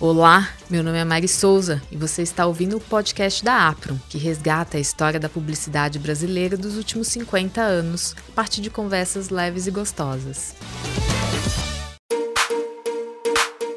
[0.00, 4.16] Olá, meu nome é Mari Souza e você está ouvindo o podcast da Apro, que
[4.16, 9.66] resgata a história da publicidade brasileira dos últimos 50 anos, a partir de conversas leves
[9.66, 10.54] e gostosas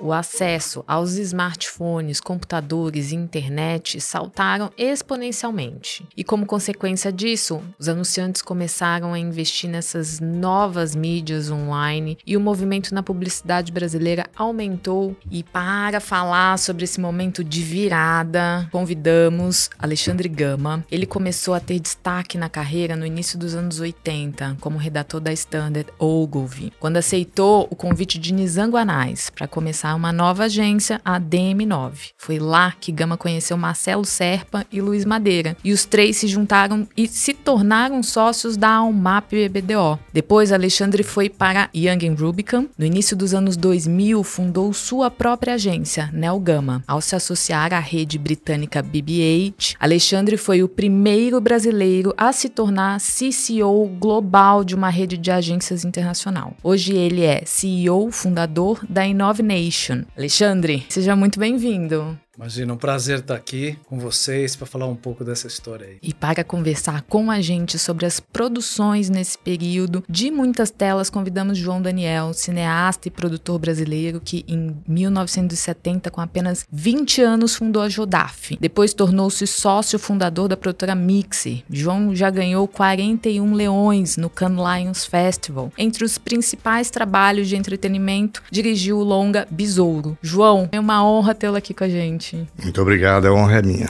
[0.04, 6.06] o acesso aos smartphones, computadores e internet saltaram exponencialmente.
[6.16, 12.42] E como consequência disso, os anunciantes começaram a investir nessas novas mídias online e o
[12.42, 15.16] movimento na publicidade brasileira aumentou.
[15.32, 20.86] E para falar sobre esse momento de virada, convidamos Alexandre Gama.
[20.92, 25.32] Ele começou a ter destaque na carreira no início dos anos 80 como redator da
[25.32, 31.20] Standard Ogilvy, quando aceitou o convite de Nizam Guanais para começar uma nova agência, a
[31.20, 32.12] DM9.
[32.18, 36.88] Foi lá que Gama conheceu Marcelo Serpa e Luiz Madeira, e os três se juntaram
[36.96, 40.00] e se tornaram sócios da Almap BBDO.
[40.12, 42.68] Depois, Alexandre foi para Young Rubicon.
[42.78, 46.84] No início dos anos 2000, fundou sua própria agência, Nel Gama.
[46.88, 53.00] Ao se associar à rede britânica BB-8, Alexandre foi o primeiro brasileiro a se tornar
[53.00, 56.56] CCO global de uma rede de agências internacional.
[56.64, 59.83] Hoje ele é CEO fundador da Innov Nation
[60.18, 62.18] Alexandre, seja muito bem-vindo.
[62.36, 65.98] Imagina, um prazer estar aqui com vocês para falar um pouco dessa história aí.
[66.02, 71.60] E para conversar com a gente sobre as produções nesse período de muitas telas, convidamos
[71.60, 77.90] João Daniel, cineasta e produtor brasileiro que em 1970, com apenas 20 anos, fundou a
[77.90, 78.58] Jodaf.
[78.60, 81.64] Depois tornou-se sócio fundador da produtora Mixi.
[81.70, 85.72] João já ganhou 41 leões no Cannes Lions Festival.
[85.78, 90.18] Entre os principais trabalhos de entretenimento, dirigiu o longa Besouro.
[90.20, 92.48] João, é uma honra tê-lo aqui com a gente gente.
[92.62, 93.90] Muito obrigado, a honra é minha.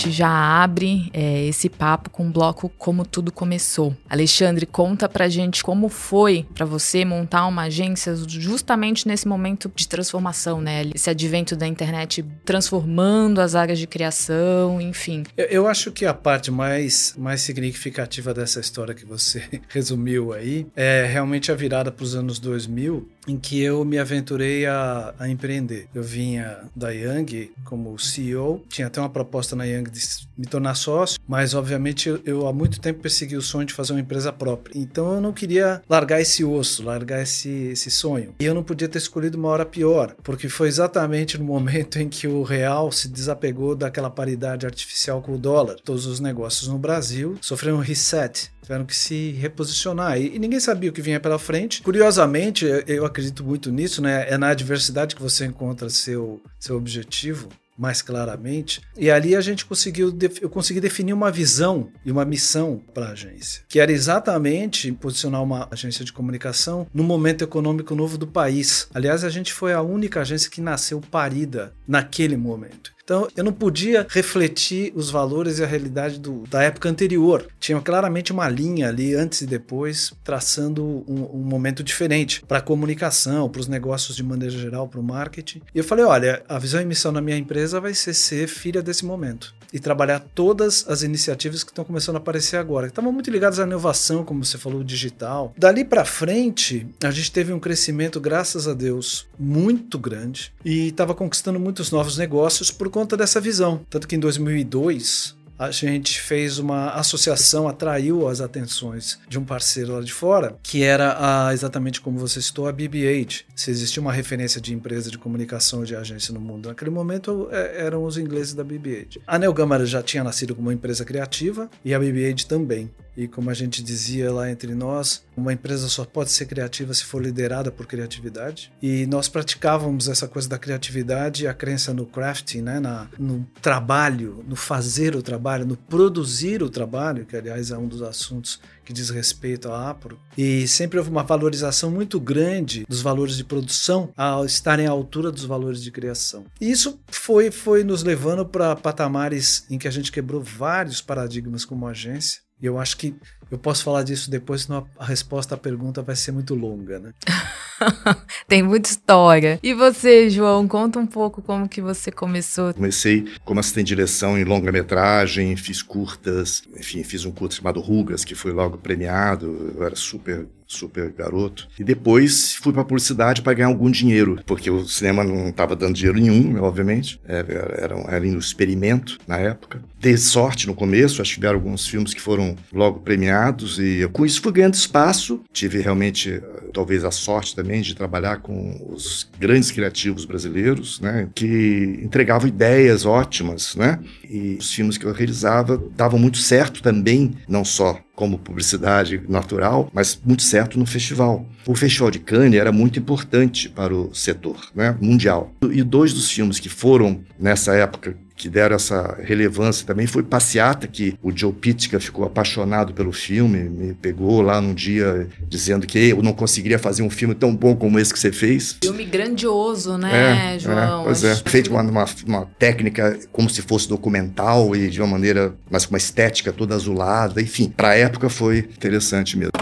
[0.00, 3.94] gente já abre é, esse papo com um bloco Como Tudo Começou.
[4.08, 9.86] Alexandre, conta pra gente como foi para você montar uma agência justamente nesse momento de
[9.86, 10.86] transformação, né?
[10.94, 15.24] Esse advento da internet transformando as áreas de criação, enfim.
[15.36, 20.66] Eu, eu acho que a parte mais, mais significativa dessa história que você resumiu aí
[20.74, 25.28] é realmente a virada para os anos 2000, em que eu me aventurei a, a
[25.28, 25.86] empreender.
[25.94, 30.00] Eu vinha da Young como CEO, tinha até uma proposta na Young de
[30.36, 33.92] me tornar sócio, mas obviamente eu, eu, há muito tempo persegui o sonho de fazer
[33.92, 34.76] uma empresa própria.
[34.76, 38.34] Então eu não queria largar esse osso, largar esse, esse sonho.
[38.40, 42.08] E eu não podia ter escolhido uma hora pior, porque foi exatamente no momento em
[42.08, 45.76] que o real se desapegou daquela paridade artificial com o dólar.
[45.84, 50.20] Todos os negócios no Brasil sofreram um reset tiveram que se reposicionar.
[50.20, 51.82] E, e, ninguém sabia o que vinha pela frente.
[51.82, 54.28] Curiosamente, eu, eu acredito muito nisso, né?
[54.28, 57.48] É na adversidade que você encontra seu, seu objetivo
[57.78, 58.82] mais claramente.
[58.96, 63.12] E ali a gente conseguiu, eu consegui definir uma visão e uma missão para a
[63.12, 68.86] agência, que era exatamente posicionar uma agência de comunicação no momento econômico novo do país.
[68.92, 72.92] Aliás, a gente foi a única agência que nasceu parida naquele momento.
[73.02, 77.46] Então eu não podia refletir os valores e a realidade do, da época anterior.
[77.58, 82.62] Tinha claramente uma linha ali antes e depois, traçando um, um momento diferente para a
[82.62, 85.62] comunicação, para os negócios de maneira geral, para o marketing.
[85.74, 88.82] E eu falei: olha, a visão e missão da minha empresa vai ser ser filha
[88.82, 93.12] desse momento e trabalhar todas as iniciativas que estão começando a aparecer agora, que estavam
[93.12, 95.54] muito ligadas à inovação, como você falou, digital.
[95.56, 101.14] Dali para frente, a gente teve um crescimento, graças a Deus, muito grande e estava
[101.14, 103.80] conquistando muitos novos negócios por conta dessa visão.
[103.88, 109.92] Tanto que em 2002 a gente fez uma associação, atraiu as atenções de um parceiro
[109.92, 113.42] lá de fora, que era a, exatamente como você citou, a BB-8.
[113.54, 117.84] Se existia uma referência de empresa de comunicação de agência no mundo naquele momento, é,
[117.84, 119.18] eram os ingleses da BB-8.
[119.26, 122.90] A Neogama já tinha nascido como uma empresa criativa e a BB-8 também.
[123.20, 127.04] E como a gente dizia lá entre nós, uma empresa só pode ser criativa se
[127.04, 128.72] for liderada por criatividade.
[128.80, 132.80] E nós praticávamos essa coisa da criatividade, a crença no crafting, né?
[132.80, 137.86] Na, no trabalho, no fazer o trabalho, no produzir o trabalho, que aliás é um
[137.86, 140.18] dos assuntos que diz respeito à APRO.
[140.38, 145.30] E sempre houve uma valorização muito grande dos valores de produção ao estarem à altura
[145.30, 146.46] dos valores de criação.
[146.58, 151.66] E isso foi, foi nos levando para patamares em que a gente quebrou vários paradigmas
[151.66, 153.14] como agência e eu acho que
[153.50, 157.12] eu posso falar disso depois, senão a resposta à pergunta vai ser muito longa, né?
[158.46, 159.58] Tem muita história.
[159.62, 162.72] E você, João, conta um pouco como que você começou.
[162.72, 168.24] Comecei como assistente de direção em longa-metragem, fiz curtas, enfim, fiz um curto chamado Rugas,
[168.24, 169.72] que foi logo premiado.
[169.76, 171.68] Eu era super super garoto.
[171.78, 175.94] E depois fui para publicidade para ganhar algum dinheiro, porque o cinema não estava dando
[175.94, 177.20] dinheiro nenhum, obviamente.
[177.26, 179.82] Era, era, era um experimento na época.
[179.98, 184.24] Dei sorte no começo, acho que tiveram alguns filmes que foram logo premiados e com
[184.24, 185.42] isso fui ganhando espaço.
[185.52, 186.40] Tive realmente,
[186.72, 193.04] talvez, a sorte também de trabalhar com os grandes criativos brasileiros, né, que entregavam ideias
[193.04, 193.98] ótimas, né?
[194.28, 199.90] E os filmes que eu realizava davam muito certo também, não só como publicidade natural,
[199.94, 201.48] mas muito certo no festival.
[201.66, 205.54] O Festival de Cannes era muito importante para o setor né, mundial.
[205.72, 210.86] E dois dos filmes que foram, nessa época, que deram essa relevância também foi Passeata,
[210.86, 215.98] que o Joe Pitka ficou apaixonado pelo filme, me pegou lá num dia dizendo que
[215.98, 218.76] eu não conseguiria fazer um filme tão bom como esse que você fez.
[218.82, 221.02] Filme grandioso, né, é, João?
[221.02, 225.08] É, pois é, feito uma, uma, uma, técnica como se fosse documental e de uma
[225.08, 229.52] maneira, mas com uma estética toda azulada, enfim, para a época foi interessante mesmo.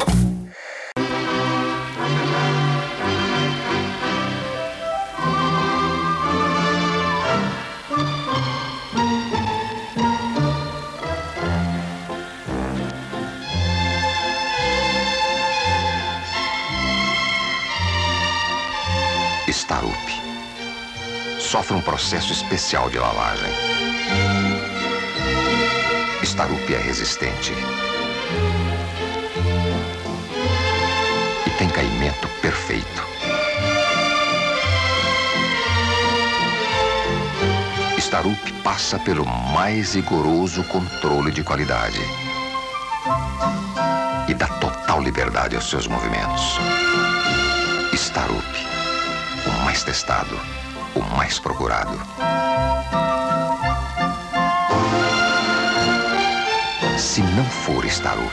[21.49, 23.49] Sofre um processo especial de lavagem.
[26.23, 27.55] Starup é resistente.
[31.47, 33.03] E tem caimento perfeito.
[37.97, 42.01] Starup passa pelo mais rigoroso controle de qualidade
[44.29, 46.59] e dá total liberdade aos seus movimentos.
[47.95, 48.45] Starup,
[49.47, 50.39] o mais testado
[50.95, 51.99] o mais procurado.
[56.99, 58.33] Se não for Starup,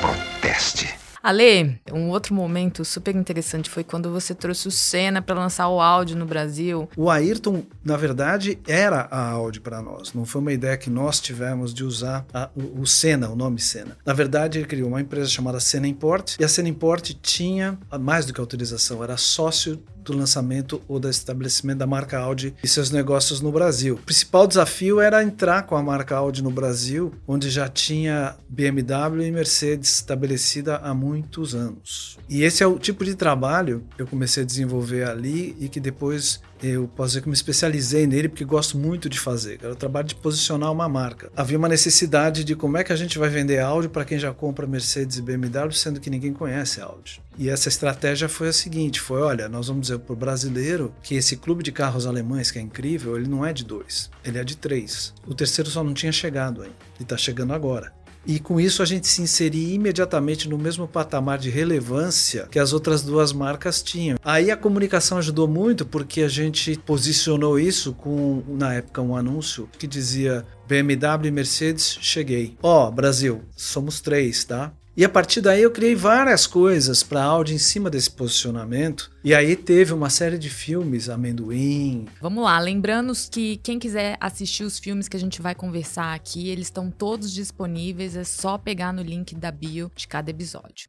[0.00, 1.02] proteste.
[1.22, 5.80] Ale, um outro momento super interessante foi quando você trouxe o Senna para lançar o
[5.80, 6.88] áudio no Brasil.
[6.96, 10.12] O Ayrton, na verdade, era a áudio para nós.
[10.14, 13.60] Não foi uma ideia que nós tivemos de usar a, o, o Senna, o nome
[13.60, 13.96] Senna.
[14.04, 18.26] Na verdade, ele criou uma empresa chamada Senna Import e a Senna Import tinha mais
[18.26, 22.90] do que autorização, era sócio do lançamento ou do estabelecimento da marca Audi e seus
[22.90, 23.94] negócios no Brasil.
[23.94, 29.26] O principal desafio era entrar com a marca Audi no Brasil, onde já tinha BMW
[29.26, 32.18] e Mercedes estabelecida há muitos anos.
[32.28, 35.80] E esse é o tipo de trabalho que eu comecei a desenvolver ali e que
[35.80, 39.58] depois eu posso dizer que me especializei nele porque gosto muito de fazer.
[39.62, 41.30] Era o trabalho de posicionar uma marca.
[41.36, 44.32] Havia uma necessidade de como é que a gente vai vender Audi para quem já
[44.32, 47.20] compra Mercedes e BMW, sendo que ninguém conhece Audi.
[47.38, 51.14] E essa estratégia foi a seguinte: foi, olha, nós vamos dizer para o brasileiro que
[51.14, 54.44] esse clube de carros alemães, que é incrível, ele não é de dois, ele é
[54.44, 55.12] de três.
[55.26, 57.92] O terceiro só não tinha chegado ainda, e está chegando agora.
[58.26, 62.72] E com isso a gente se inseria imediatamente no mesmo patamar de relevância que as
[62.72, 64.18] outras duas marcas tinham.
[64.24, 69.68] Aí a comunicação ajudou muito porque a gente posicionou isso com, na época, um anúncio
[69.78, 72.56] que dizia BMW e Mercedes, cheguei.
[72.62, 74.72] Ó, oh, Brasil, somos três, tá?
[74.94, 79.10] E a partir daí eu criei várias coisas para Audi em cima desse posicionamento.
[79.24, 82.06] E aí teve uma série de filmes, Amendoim.
[82.20, 86.50] Vamos lá, lembrando que quem quiser assistir os filmes que a gente vai conversar aqui,
[86.50, 90.86] eles estão todos disponíveis, é só pegar no link da bio de cada episódio.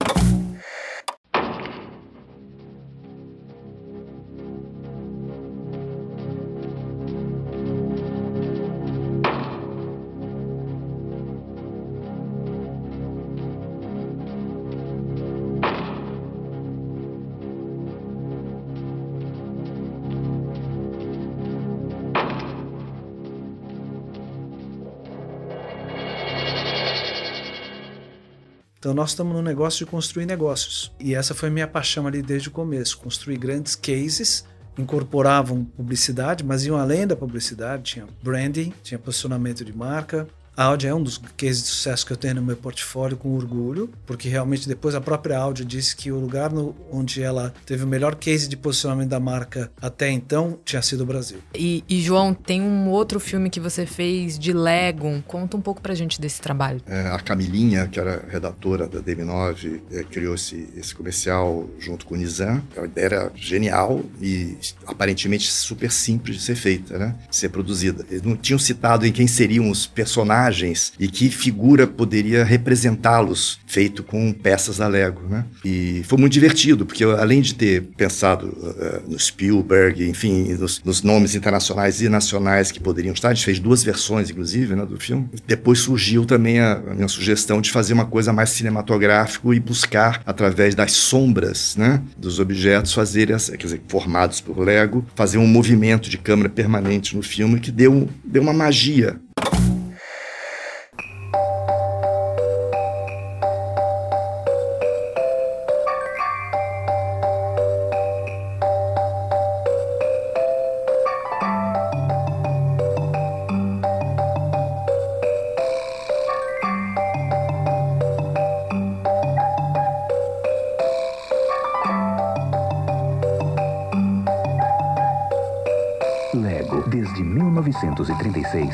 [28.84, 30.92] Então nós estamos no negócio de construir negócios.
[31.00, 34.44] E essa foi a minha paixão ali desde o começo, construir grandes cases
[34.78, 40.88] incorporavam publicidade, mas iam além da publicidade, tinha branding, tinha posicionamento de marca, a Audi
[40.88, 44.30] é um dos cases de sucesso que eu tenho no meu portfólio com orgulho, porque
[44.30, 48.16] realmente depois a própria Audi disse que o lugar no, onde ela teve o melhor
[48.16, 51.40] case de posicionamento da marca até então tinha sido o Brasil.
[51.56, 55.24] E, e João, tem um outro filme que você fez de Lego.
[55.28, 56.82] Conta um pouco pra gente desse trabalho.
[56.86, 62.14] É, a Camilinha, que era redatora da DM9, é, criou esse, esse comercial junto com
[62.14, 62.62] o Nizam.
[62.78, 64.56] A ideia era genial e
[64.86, 67.16] aparentemente super simples de ser feita, né?
[67.30, 68.06] De ser produzida.
[68.10, 73.60] Eles não tinham citado em quem seriam os personagens imagens e que figura poderia representá-los,
[73.66, 75.46] feito com peças da Lego, né?
[75.64, 80.82] E foi muito divertido, porque eu, além de ter pensado uh, no Spielberg, enfim, nos,
[80.84, 84.86] nos, nomes internacionais e nacionais que poderiam estar, a gente fez duas versões, inclusive, né,
[84.86, 85.30] do filme.
[85.48, 90.22] Depois surgiu também a, a minha sugestão de fazer uma coisa mais cinematográfica e buscar,
[90.26, 95.48] através das sombras, né, dos objetos, fazer, essa, quer dizer, formados por Lego, fazer um
[95.48, 99.20] movimento de câmera permanente no filme que deu, deu uma magia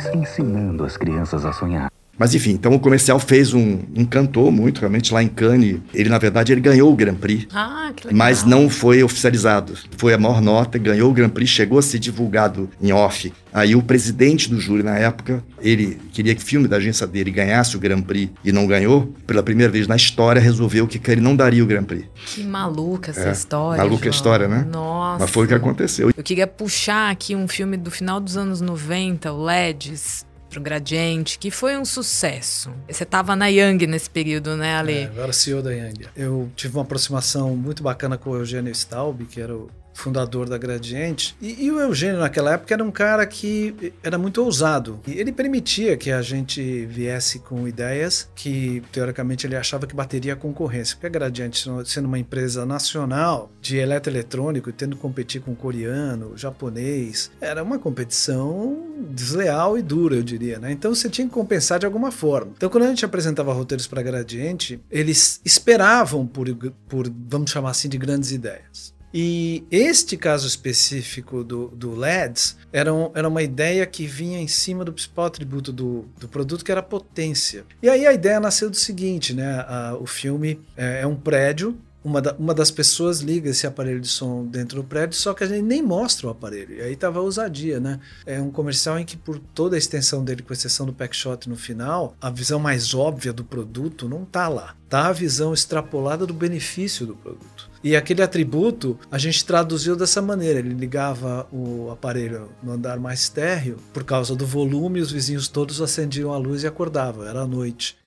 [0.08, 1.90] ensinando as crianças a sonhar.
[2.20, 5.78] Mas enfim, então o comercial fez um encantou muito, realmente lá em Cannes.
[5.94, 7.48] Ele na verdade ele ganhou o Grand Prix.
[7.54, 8.18] Ah, que legal.
[8.18, 9.74] Mas não foi oficializado.
[9.98, 13.32] Foi a maior nota, ganhou o Grand Prix, chegou a ser divulgado em off.
[13.54, 17.32] Aí o presidente do júri na época, ele queria que o filme da agência dele
[17.32, 19.14] ganhasse o Grand Prix e não ganhou.
[19.26, 22.06] Pela primeira vez na história resolveu que ele não daria o Grand Prix.
[22.28, 23.78] Que maluca essa é, história.
[23.82, 24.14] Maluca João.
[24.14, 24.68] a história, né?
[24.70, 25.20] Nossa.
[25.24, 26.12] Mas foi o que aconteceu.
[26.16, 31.38] Eu queria puxar aqui um filme do final dos anos 90, o LEDs, pro Gradiente,
[31.38, 32.72] que foi um sucesso.
[32.88, 34.94] Você tava na Young nesse período, né, Ale?
[34.94, 36.08] É, agora CEO da Young.
[36.16, 40.58] Eu tive uma aproximação muito bacana com o Eugênio Staub, que era o fundador da
[40.58, 41.36] Gradiente.
[41.42, 45.00] E, e, o Eugênio, naquela época, era um cara que era muito ousado.
[45.06, 50.34] E ele permitia que a gente viesse com ideias que, teoricamente, ele achava que bateria
[50.34, 50.96] a concorrência.
[50.96, 56.38] Porque a Gradiente, sendo uma empresa nacional de eletroeletrônico e tendo que competir com coreano,
[56.38, 60.60] japonês, era uma competição desleal e dura, eu diria.
[60.60, 60.72] Né?
[60.72, 62.52] Então você tinha que compensar de alguma forma.
[62.56, 66.48] Então, quando a gente apresentava roteiros para a Gradiente, eles esperavam por,
[66.88, 68.94] por, vamos chamar assim, de grandes ideias.
[69.14, 74.48] E este caso específico do, do LEDs era, um, era uma ideia que vinha em
[74.48, 77.66] cima do principal atributo do, do produto, que era a potência.
[77.82, 79.66] E aí a ideia nasceu do seguinte, né?
[79.68, 84.00] A, o filme é, é um prédio uma, da, uma das pessoas liga esse aparelho
[84.00, 86.76] de som dentro do prédio, só que a gente nem mostra o aparelho.
[86.76, 88.00] E aí tava a ousadia, né?
[88.26, 91.50] É um comercial em que, por toda a extensão dele, com exceção do pack shot
[91.50, 94.76] no final, a visão mais óbvia do produto não tá lá.
[94.88, 97.69] Tá a visão extrapolada do benefício do produto.
[97.84, 100.60] E aquele atributo a gente traduziu dessa maneira.
[100.60, 105.82] Ele ligava o aparelho no andar mais térreo, por causa do volume, os vizinhos todos
[105.82, 107.26] acendiam a luz e acordavam.
[107.26, 107.99] Era noite.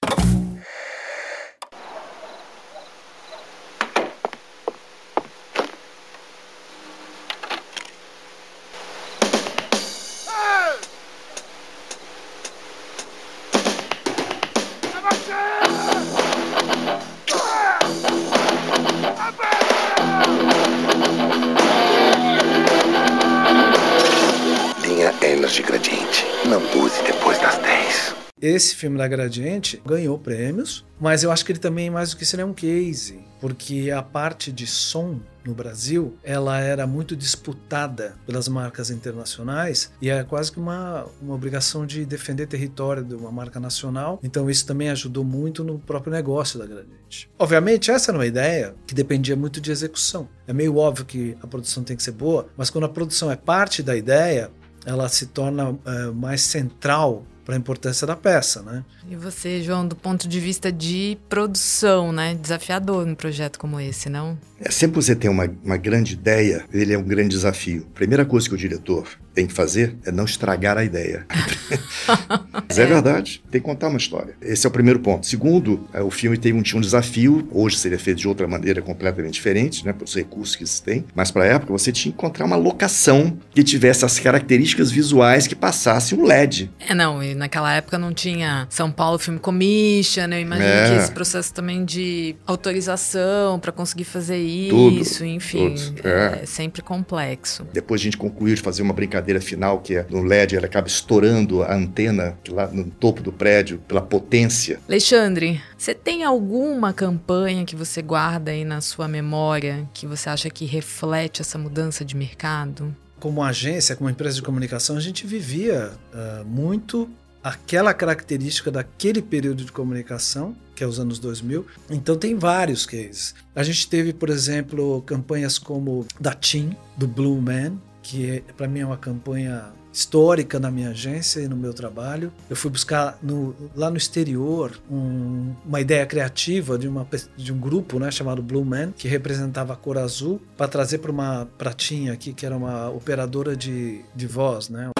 [28.83, 32.41] Filme da Gradiente ganhou prêmios, mas eu acho que ele também, mais do que isso,
[32.41, 38.49] é um case, porque a parte de som no Brasil, ela era muito disputada pelas
[38.49, 43.61] marcas internacionais e é quase que uma, uma obrigação de defender território de uma marca
[43.61, 44.19] nacional.
[44.23, 47.31] Então isso também ajudou muito no próprio negócio da Gradiente.
[47.39, 50.29] Obviamente essa era uma ideia que dependia muito de execução.
[50.47, 53.37] É meio óbvio que a produção tem que ser boa, mas quando a produção é
[53.37, 54.51] parte da ideia,
[54.85, 58.83] ela se torna é, mais central para a importância da peça, né?
[59.11, 62.35] E você, João, do ponto de vista de produção, né?
[62.35, 64.39] Desafiador num projeto como esse, não?
[64.59, 67.87] É, sempre você tem uma, uma grande ideia, ele é um grande desafio.
[67.95, 71.27] Primeira coisa que o diretor tem que fazer é não estragar a ideia.
[72.69, 72.83] Mas é.
[72.83, 72.87] é.
[72.87, 74.35] verdade, tem que contar uma história.
[74.41, 75.27] Esse é o primeiro ponto.
[75.27, 78.83] Segundo, é, o filme tem um, tinha um desafio, hoje seria feito de outra maneira
[78.83, 82.19] completamente diferente, né, pelos recursos que se tem, mas para a época você tinha que
[82.19, 86.71] encontrar uma locação que tivesse as características visuais que passasse um LED.
[86.89, 90.91] É, não, e naquela época não tinha São Paulo Film Commission, eu imagino é.
[90.91, 96.07] que esse processo também de autorização para conseguir fazer isso, tudo, enfim, tudo.
[96.07, 96.41] É.
[96.43, 97.67] é sempre complexo.
[97.73, 100.67] Depois a gente concluiu de fazer uma brincadeira brincadeira final, que é no LED, ela
[100.67, 104.81] acaba estourando a antena lá no topo do prédio pela potência.
[104.89, 110.51] Alexandre, você tem alguma campanha que você guarda aí na sua memória que você acha
[110.51, 112.95] que reflete essa mudança de mercado?
[113.21, 117.09] Como agência, como empresa de comunicação, a gente vivia uh, muito
[117.43, 121.67] aquela característica daquele período de comunicação, que é os anos 2000.
[121.91, 123.35] Então tem vários cases.
[123.55, 128.81] A gente teve, por exemplo, campanhas como da TIM, do Blue Man, que para mim
[128.81, 132.33] é uma campanha histórica na minha agência e no meu trabalho.
[132.49, 137.07] Eu fui buscar no, lá no exterior um, uma ideia criativa de, uma,
[137.37, 141.11] de um grupo né, chamado Blue Man, que representava a cor azul, para trazer para
[141.11, 144.71] uma pratinha aqui, que era uma operadora de, de voz.
[144.71, 144.91] Né?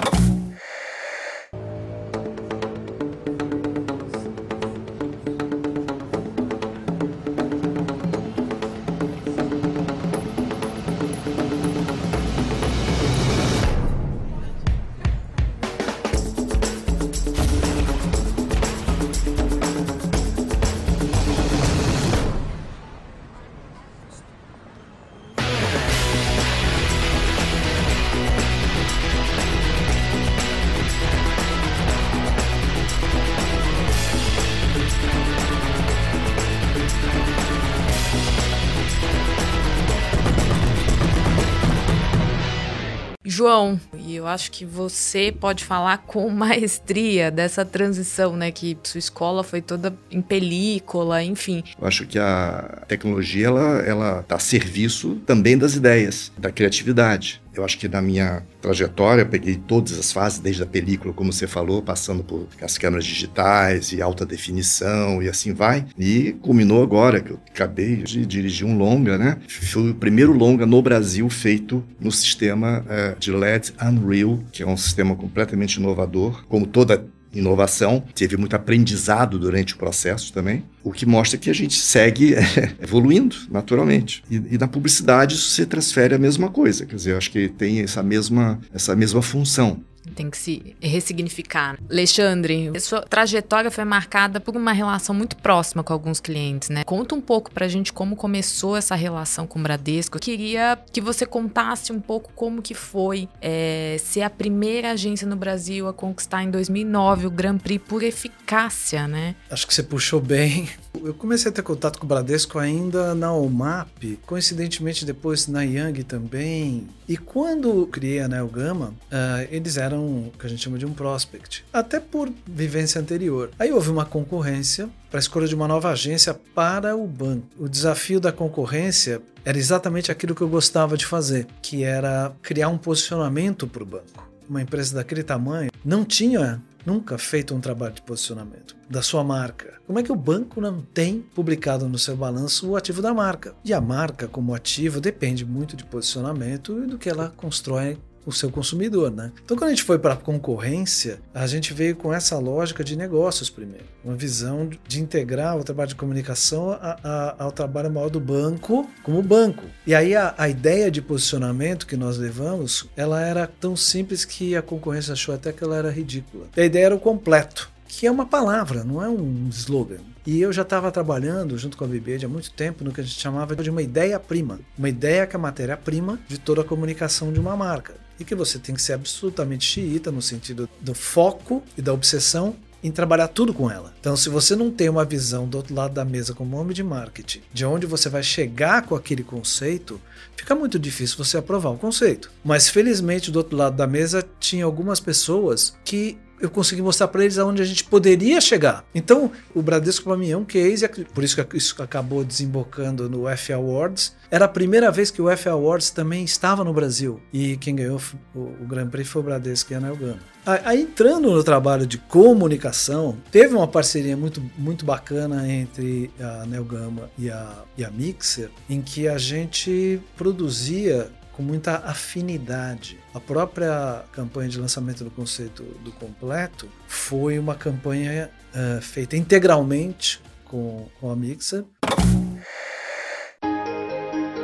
[44.53, 48.51] Que você pode falar com maestria dessa transição, né?
[48.51, 51.63] Que sua escola foi toda em película, enfim.
[51.81, 57.41] Eu acho que a tecnologia ela ela está a serviço também das ideias, da criatividade.
[57.53, 61.47] Eu acho que na minha trajetória peguei todas as fases, desde a película, como você
[61.47, 65.85] falou, passando por as câmeras digitais e alta definição e assim vai.
[65.97, 69.37] E culminou agora, que eu acabei de dirigir um longa, né?
[69.47, 74.67] Foi o primeiro longa no Brasil feito no sistema uh, de LED Unreal, que é
[74.67, 80.91] um sistema completamente inovador, como toda inovação, teve muito aprendizado durante o processo também, o
[80.91, 82.35] que mostra que a gente segue
[82.81, 84.23] evoluindo naturalmente.
[84.29, 87.49] E, e, na publicidade isso se transfere a mesma coisa, quer dizer, eu acho que
[87.49, 91.77] tem essa mesma, essa mesma função tem que se ressignificar.
[91.89, 96.83] Alexandre, sua trajetória foi marcada por uma relação muito próxima com alguns clientes, né?
[96.83, 100.17] Conta um pouco pra gente como começou essa relação com o Bradesco.
[100.17, 105.27] Eu queria que você contasse um pouco como que foi é, ser a primeira agência
[105.27, 109.35] no Brasil a conquistar em 2009 o Grand Prix por eficácia, né?
[109.49, 110.69] Acho que você puxou bem.
[111.03, 116.03] Eu comecei a ter contato com o Bradesco ainda na OMAP, coincidentemente depois na Yang
[116.03, 116.87] também.
[117.07, 120.93] E quando criei a Neogama, uh, eles eram o que a gente chama de um
[120.93, 123.51] prospect, até por vivência anterior.
[123.57, 127.47] Aí houve uma concorrência para a escolha de uma nova agência para o banco.
[127.57, 132.69] O desafio da concorrência era exatamente aquilo que eu gostava de fazer, que era criar
[132.69, 134.29] um posicionamento para o banco.
[134.49, 139.73] Uma empresa daquele tamanho não tinha nunca feito um trabalho de posicionamento da sua marca.
[139.85, 143.55] Como é que o banco não tem publicado no seu balanço o ativo da marca?
[143.63, 148.31] E a marca, como ativo, depende muito de posicionamento e do que ela constrói o
[148.31, 149.31] seu consumidor, né?
[149.43, 152.95] Então, quando a gente foi para a concorrência, a gente veio com essa lógica de
[152.95, 158.09] negócios primeiro, uma visão de integrar o trabalho de comunicação a, a, ao trabalho maior
[158.09, 159.63] do banco como banco.
[159.85, 164.55] E aí a, a, ideia de posicionamento que nós levamos, ela era tão simples que
[164.55, 166.47] a concorrência achou até que ela era ridícula.
[166.55, 169.99] E a ideia era o completo, que é uma palavra, não é um slogan.
[170.25, 173.03] E eu já estava trabalhando junto com a BB há muito tempo no que a
[173.03, 174.59] gente chamava de uma ideia prima.
[174.77, 178.35] Uma ideia que é a matéria-prima de toda a comunicação de uma marca e que
[178.35, 183.29] você tem que ser absolutamente xiita no sentido do foco e da obsessão em trabalhar
[183.29, 183.93] tudo com ela.
[183.99, 186.83] Então, se você não tem uma visão do outro lado da mesa como homem de
[186.83, 190.01] marketing, de onde você vai chegar com aquele conceito,
[190.35, 192.29] fica muito difícil você aprovar o conceito.
[192.43, 197.23] Mas felizmente do outro lado da mesa tinha algumas pessoas que eu consegui mostrar para
[197.23, 198.83] eles aonde a gente poderia chegar.
[198.93, 203.29] Então, o Bradesco para mim é um case, por isso que isso acabou desembocando no
[203.29, 204.13] F Awards.
[204.29, 207.21] Era a primeira vez que o F Awards também estava no Brasil.
[207.31, 207.97] E quem ganhou
[208.35, 210.19] o, o Grand Prix foi o Bradesco e a Nelgama.
[210.45, 217.09] Aí, entrando no trabalho de comunicação, teve uma parceria muito, muito bacana entre a Nelgama
[217.17, 222.99] e a, e a Mixer, em que a gente produzia com muita afinidade.
[223.13, 230.21] A própria campanha de lançamento do conceito do completo foi uma campanha uh, feita integralmente
[230.45, 231.65] com, com a Mixer.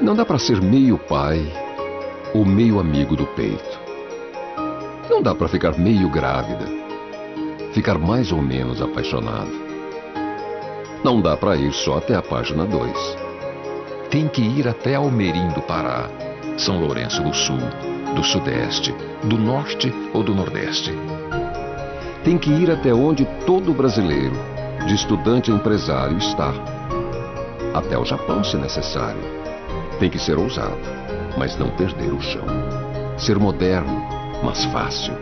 [0.01, 1.39] Não dá para ser meio pai
[2.33, 3.79] ou meio amigo do peito.
[5.09, 6.65] Não dá para ficar meio grávida,
[7.73, 9.51] ficar mais ou menos apaixonado.
[11.03, 12.93] Não dá para ir só até a página 2.
[14.09, 16.09] Tem que ir até Almerim do Pará
[16.59, 17.59] são Lourenço do Sul,
[18.15, 18.93] do Sudeste,
[19.23, 20.93] do Norte ou do Nordeste.
[22.23, 24.35] Tem que ir até onde todo brasileiro,
[24.85, 26.53] de estudante a empresário, está.
[27.73, 29.21] Até o Japão, se necessário.
[29.99, 30.77] Tem que ser ousado,
[31.37, 32.45] mas não perder o chão.
[33.17, 34.03] Ser moderno,
[34.43, 35.13] mas fácil.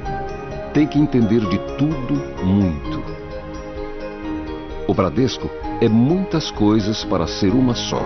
[0.74, 3.04] Tem que entender de tudo muito.
[4.88, 5.50] O Bradesco
[5.82, 8.02] é muitas coisas para ser uma só: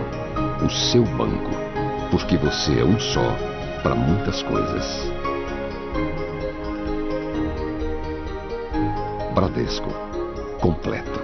[0.65, 1.70] o seu banco
[2.11, 3.35] porque você é um só
[3.81, 4.85] para muitas coisas.
[9.33, 9.89] Bradesco.
[10.59, 11.19] Completo.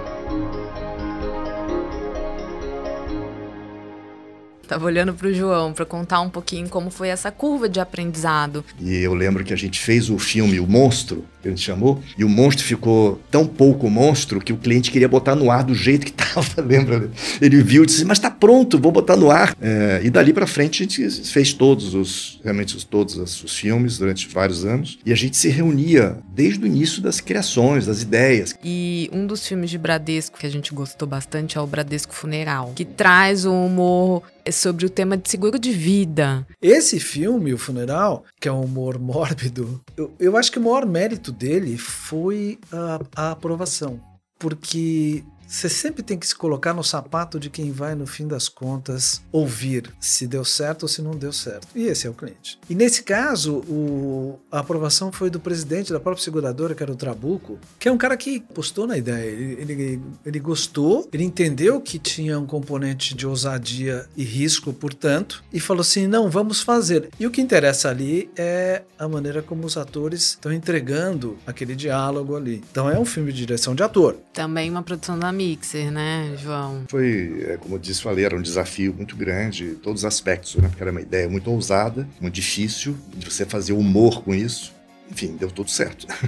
[4.62, 8.64] Estava olhando para o João para contar um pouquinho como foi essa curva de aprendizado.
[8.78, 12.02] E eu lembro que a gente fez o filme O Monstro, que a gente chamou,
[12.16, 15.74] e o monstro ficou tão pouco monstro que o cliente queria botar no ar do
[15.74, 17.10] jeito que tava, lembra?
[17.40, 19.56] Ele viu e disse, mas tá pronto, vou botar no ar.
[19.60, 24.28] É, e dali para frente a gente fez todos os, realmente todos os filmes durante
[24.28, 28.54] vários anos, e a gente se reunia desde o início das criações, das ideias.
[28.62, 32.72] E um dos filmes de Bradesco que a gente gostou bastante é o Bradesco Funeral,
[32.74, 36.46] que traz o humor sobre o tema de seguro de vida.
[36.60, 40.86] Esse filme, O Funeral, que é um humor mórbido, eu, eu acho que o maior
[40.86, 44.00] mérito dele foi a, a aprovação.
[44.38, 48.48] Porque você sempre tem que se colocar no sapato de quem vai, no fim das
[48.50, 51.66] contas, ouvir se deu certo ou se não deu certo.
[51.74, 52.58] E esse é o cliente.
[52.68, 56.96] E nesse caso, o, a aprovação foi do presidente da própria seguradora, que era o
[56.96, 59.24] Trabuco, que é um cara que postou na ideia.
[59.24, 65.42] Ele, ele, ele gostou, ele entendeu que tinha um componente de ousadia e risco, portanto,
[65.50, 67.08] e falou assim: não, vamos fazer.
[67.18, 72.36] E o que interessa ali é a maneira como os atores estão entregando aquele diálogo
[72.36, 72.62] ali.
[72.70, 74.16] Então é um filme de direção de ator.
[74.34, 76.84] Também uma produção da Mixer, né, João?
[76.88, 80.56] Foi, é, como eu disse, falei, era um desafio muito grande, em todos os aspectos,
[80.56, 80.66] né?
[80.66, 84.74] Porque era uma ideia muito ousada, muito difícil de você fazer humor com isso.
[85.08, 86.08] Enfim, deu tudo certo.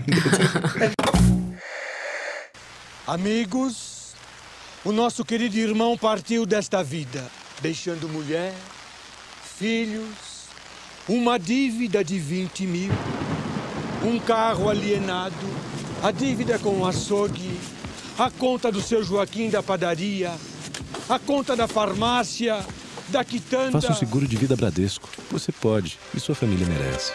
[3.04, 4.14] Amigos,
[4.84, 7.26] o nosso querido irmão partiu desta vida,
[7.60, 8.54] deixando mulher,
[9.58, 10.46] filhos,
[11.08, 12.92] uma dívida de 20 mil,
[14.04, 15.34] um carro alienado,
[16.00, 17.58] a dívida com o açougue,
[18.18, 20.32] a conta do seu Joaquim da padaria,
[21.08, 22.64] a conta da farmácia,
[23.08, 23.72] da quitanda.
[23.72, 25.08] Faça um seguro de vida Bradesco.
[25.30, 27.12] Você pode e sua família merece.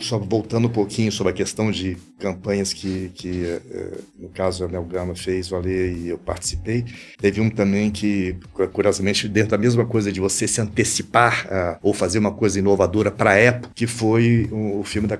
[0.00, 4.68] Só voltando um pouquinho sobre a questão de campanhas que, que eh, no caso a
[4.68, 6.86] Mel Gama fez, o Ale e eu participei.
[7.18, 8.34] Teve um também que,
[8.72, 13.10] curiosamente, dentro da mesma coisa de você se antecipar uh, ou fazer uma coisa inovadora
[13.10, 15.18] para a época, que foi o, o filme da,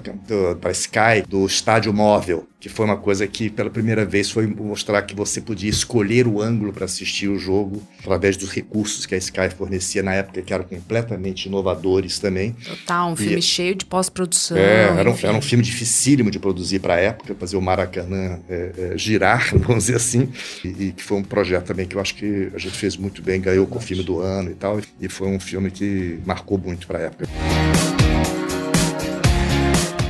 [0.58, 5.00] para Sky, do Estádio Móvel, que foi uma coisa que pela primeira vez foi mostrar
[5.02, 9.18] que você podia escolher o ângulo para assistir o jogo através dos recursos que a
[9.18, 12.52] Sky fornecia na época, que eram completamente inovadores também.
[12.52, 14.58] Total, um filme cheio de pós-produção.
[14.58, 18.38] É, era um, era um filme dificílimo de produzir para a época, fazer o Maracanã
[18.48, 20.28] é, é, girar, vamos dizer assim,
[20.62, 23.22] e, e, que foi um projeto também que eu acho que a gente fez muito
[23.22, 26.58] bem, ganhou com o filme do ano e tal, e foi um filme que marcou
[26.58, 27.59] muito para a época.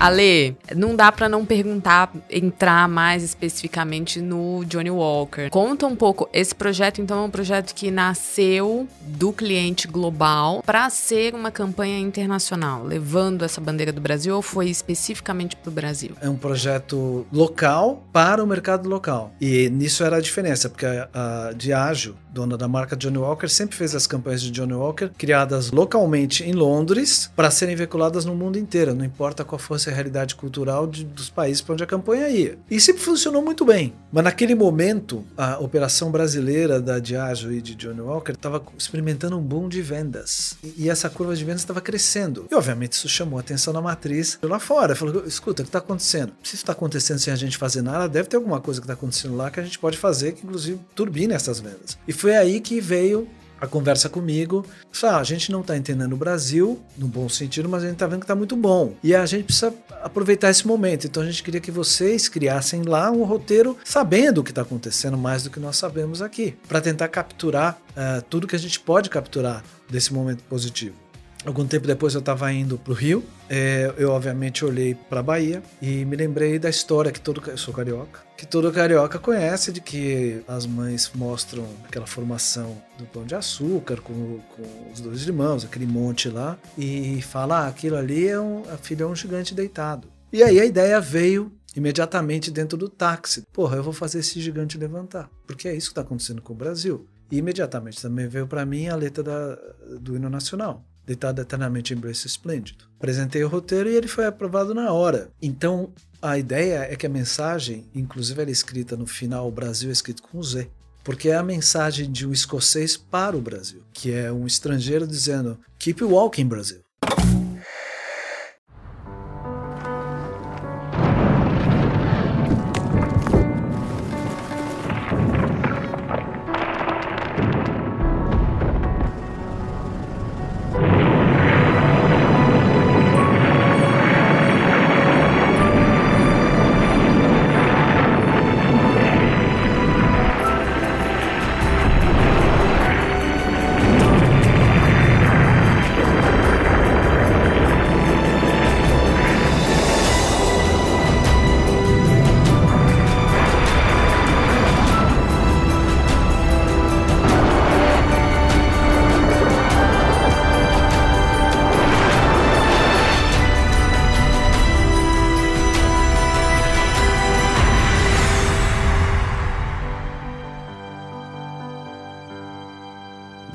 [0.00, 5.50] Ale, não dá para não perguntar, entrar mais especificamente no Johnny Walker.
[5.50, 10.88] Conta um pouco, esse projeto então é um projeto que nasceu do cliente global para
[10.88, 16.12] ser uma campanha internacional, levando essa bandeira do Brasil ou foi especificamente para o Brasil?
[16.22, 19.34] É um projeto local para o mercado local.
[19.38, 23.76] E nisso era a diferença, porque a, a Diageo, dona da marca Johnny Walker, sempre
[23.76, 28.58] fez as campanhas de Johnny Walker criadas localmente em Londres para serem veiculadas no mundo
[28.58, 32.28] inteiro, não importa qual fosse a realidade cultural de, dos países para onde a campanha
[32.28, 32.58] ia.
[32.70, 33.92] E sempre funcionou muito bem.
[34.12, 39.42] Mas naquele momento, a operação brasileira da Diageo e de Johnny Walker estava experimentando um
[39.42, 40.56] boom de vendas.
[40.62, 42.46] E, e essa curva de vendas estava crescendo.
[42.50, 44.94] E obviamente isso chamou a atenção da matriz lá fora.
[44.94, 46.32] Falou: escuta, o que está acontecendo?
[46.42, 48.94] Se isso está acontecendo sem a gente fazer nada, deve ter alguma coisa que está
[48.94, 51.98] acontecendo lá que a gente pode fazer que inclusive turbine essas vendas.
[52.06, 53.26] E foi aí que veio
[53.58, 54.64] a conversa comigo.
[55.02, 58.06] Ah, a gente não está entendendo o Brasil, no bom sentido, mas a gente está
[58.06, 58.94] vendo que está muito bom.
[59.02, 61.06] E a gente precisa aproveitar esse momento.
[61.06, 65.16] Então a gente queria que vocês criassem lá um roteiro sabendo o que está acontecendo
[65.16, 69.08] mais do que nós sabemos aqui, para tentar capturar uh, tudo que a gente pode
[69.08, 70.94] capturar desse momento positivo.
[71.44, 75.22] Algum tempo depois eu estava indo para o Rio, é, eu obviamente olhei para a
[75.22, 79.72] Bahia e me lembrei da história que todo eu sou carioca, que todo carioca conhece
[79.72, 85.22] de que as mães mostram aquela formação do pão de açúcar com, com os dois
[85.22, 89.16] irmãos, aquele monte lá, e fala ah, aquilo ali é um, a filha é um
[89.16, 90.08] gigante deitado.
[90.30, 93.44] E aí a ideia veio imediatamente dentro do táxi.
[93.50, 96.56] Porra, eu vou fazer esse gigante levantar, porque é isso que está acontecendo com o
[96.56, 97.06] Brasil.
[97.32, 99.58] E imediatamente também veio para mim a letra da,
[99.98, 102.84] do hino nacional deitado eternamente em berço esplêndido.
[102.96, 105.30] Apresentei o roteiro e ele foi aprovado na hora.
[105.42, 105.92] Então,
[106.22, 109.92] a ideia é que a mensagem, inclusive ela é escrita no final, o Brasil é
[109.92, 110.70] escrito com Z,
[111.02, 115.58] porque é a mensagem de um escocês para o Brasil, que é um estrangeiro dizendo
[115.78, 116.80] Keep walking, Brasil.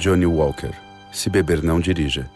[0.05, 0.69] Johnny Walker.
[1.11, 2.29] Se beber, não dirija.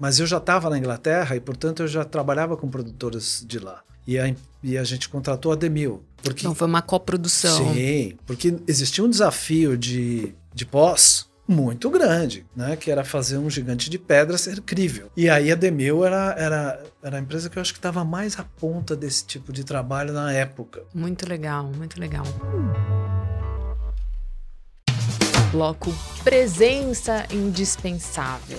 [0.00, 3.82] Mas eu já estava na Inglaterra e, portanto, eu já trabalhava com produtoras de lá.
[4.06, 6.02] E a, e a gente contratou a Demil.
[6.22, 7.74] Porque, Então foi uma coprodução.
[7.74, 12.74] Sim, porque existia um desafio de, de pós muito grande, né?
[12.74, 15.10] Que era fazer um gigante de pedra ser crível.
[15.14, 18.38] E aí a Demil era, era, era a empresa que eu acho que estava mais
[18.38, 20.84] à ponta desse tipo de trabalho na época.
[20.94, 22.24] Muito legal, muito legal.
[25.50, 25.90] Bloco
[26.22, 28.58] Presença Indispensável.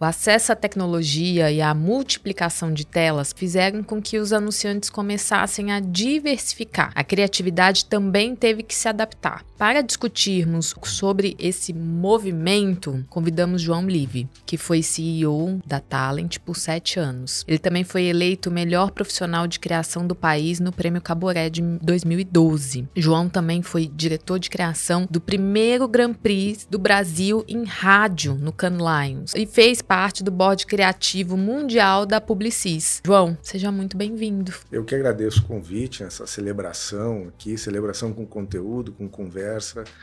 [0.00, 5.70] O acesso à tecnologia e a multiplicação de telas fizeram com que os anunciantes começassem
[5.70, 6.90] a diversificar.
[6.96, 9.44] A criatividade também teve que se adaptar.
[9.56, 16.98] Para discutirmos sobre esse movimento, convidamos João Live, que foi CEO da Talent por sete
[16.98, 17.44] anos.
[17.46, 21.62] Ele também foi eleito o melhor profissional de criação do país no Prêmio Caboré de
[21.62, 22.88] 2012.
[22.96, 28.52] João também foi diretor de criação do primeiro Grand Prix do Brasil em rádio no
[28.52, 33.00] Cannes Lions e fez parte do board criativo mundial da Publicis.
[33.06, 34.52] João, seja muito bem-vindo.
[34.72, 39.43] Eu que agradeço o convite, essa celebração aqui, celebração com conteúdo, com conversa,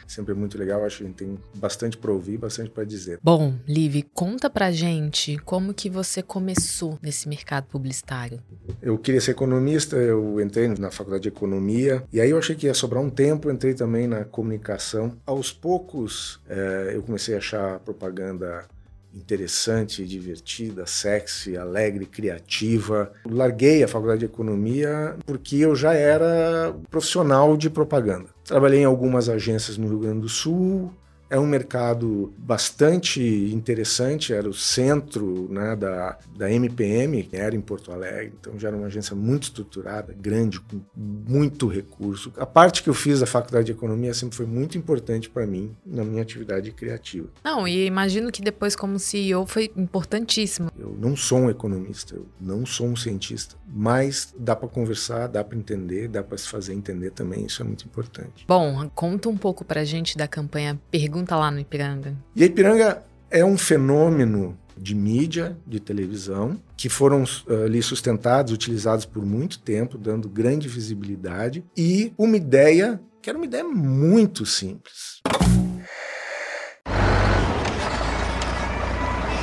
[0.08, 3.20] sempre é muito legal, acho que a gente tem bastante para ouvir, bastante para dizer.
[3.22, 8.40] Bom, Liv, conta pra gente como que você começou nesse mercado publicitário.
[8.82, 12.68] Eu queria ser economista, eu entrei na faculdade de economia e aí eu achei que
[12.68, 15.18] ia sobrar um tempo, entrei também na comunicação.
[15.26, 18.66] Aos poucos eh, eu comecei a achar propaganda
[19.14, 23.12] interessante, divertida, sexy, alegre, criativa.
[23.26, 28.30] Larguei a faculdade de economia porque eu já era profissional de propaganda.
[28.52, 30.92] Trabalhei em algumas agências no Rio Grande do Sul.
[31.32, 37.62] É um mercado bastante interessante, era o centro né, da, da MPM, que era em
[37.62, 42.34] Porto Alegre, então já era uma agência muito estruturada, grande, com muito recurso.
[42.36, 45.74] A parte que eu fiz da faculdade de economia sempre foi muito importante para mim
[45.86, 47.30] na minha atividade criativa.
[47.42, 50.70] Não, e imagino que depois como CEO foi importantíssimo.
[50.78, 55.46] Eu não sou um economista, eu não sou um cientista, mas dá para conversar, dá
[55.46, 58.46] para entender, dá para se fazer entender também, isso é muito importante.
[58.46, 62.16] Bom, conta um pouco pra gente da campanha Pergunta lá no Ipiranga.
[62.36, 68.52] E a Ipiranga é um fenômeno de mídia, de televisão, que foram uh, ali sustentados,
[68.52, 74.46] utilizados por muito tempo, dando grande visibilidade e uma ideia que era uma ideia muito
[74.46, 75.22] simples.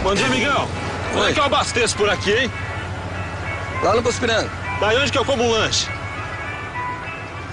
[0.02, 0.66] Bom dia, amigão.
[1.12, 2.50] Como é que eu abasteço por aqui, hein?
[3.82, 4.50] Lá no Poço Piranga.
[4.80, 5.88] Daí onde que eu como um lanche?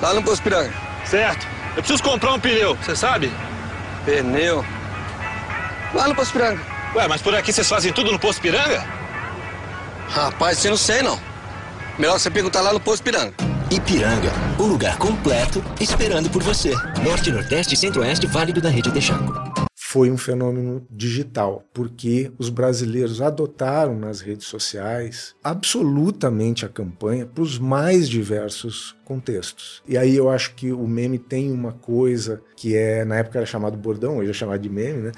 [0.01, 0.73] Lá no Poço Piranga.
[1.05, 1.45] Certo.
[1.75, 3.29] Eu preciso comprar um pneu, você sabe?
[4.05, 4.63] Pneu.
[5.93, 6.61] Lá no Poço Piranga.
[6.95, 8.85] Ué, mas por aqui vocês fazem tudo no Poço Piranga?
[10.09, 11.19] Rapaz, você não sei não.
[11.97, 13.33] Melhor você perguntar lá no Poço Piranga.
[13.71, 16.71] Ipiranga, o lugar completo esperando por você.
[17.03, 19.33] Norte, Nordeste e Centro-Oeste, válido da rede Texaco.
[19.95, 27.41] Foi um fenômeno digital, porque os brasileiros adotaram nas redes sociais absolutamente a campanha para
[27.41, 29.81] os mais diversos contextos.
[29.87, 33.45] E aí eu acho que o meme tem uma coisa que é, na época era
[33.45, 35.11] chamado bordão, hoje é chamado de meme, né?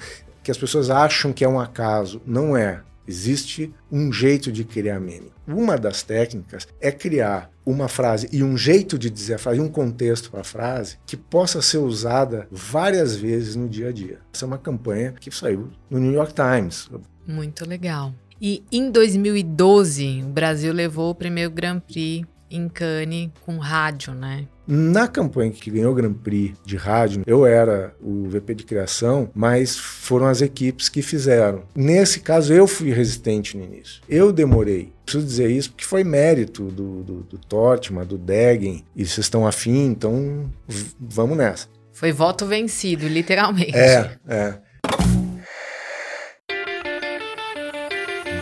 [0.44, 2.22] Que as pessoas acham que é um acaso.
[2.24, 2.80] Não é.
[3.04, 5.32] Existe um jeito de criar meme.
[5.48, 9.68] Uma das técnicas é criar uma frase e um jeito de dizer a frase, um
[9.68, 14.18] contexto para a frase que possa ser usada várias vezes no dia a dia.
[14.32, 16.90] Essa é uma campanha que saiu no New York Times.
[17.26, 18.14] Muito legal.
[18.40, 24.46] E em 2012, o Brasil levou o primeiro Grand Prix em Cannes com rádio, né?
[24.70, 29.30] Na campanha que ganhou o Grand Prix de rádio, eu era o VP de criação,
[29.34, 31.62] mas foram as equipes que fizeram.
[31.74, 34.02] Nesse caso, eu fui resistente no início.
[34.06, 34.92] Eu demorei.
[35.06, 39.46] Preciso dizer isso porque foi mérito do, do, do Tortman, do Degen, e vocês estão
[39.46, 40.52] afim, então
[41.00, 41.66] vamos nessa.
[41.90, 43.74] Foi voto vencido, literalmente.
[43.74, 44.58] É, é.